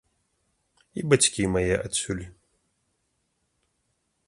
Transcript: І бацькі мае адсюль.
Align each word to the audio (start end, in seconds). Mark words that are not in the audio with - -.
І 1.01 1.03
бацькі 1.11 1.45
мае 1.57 1.75
адсюль. 1.85 2.25